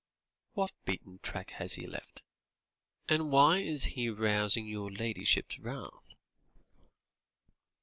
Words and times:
"What 0.55 0.71
beaten 0.83 1.19
track 1.21 1.51
has 1.51 1.75
he 1.75 1.85
left? 1.85 2.23
and 3.07 3.29
why 3.31 3.59
is 3.59 3.83
he 3.83 4.09
rousing 4.09 4.65
your 4.65 4.91
ladyship's 4.91 5.59
wrath?" 5.59 6.15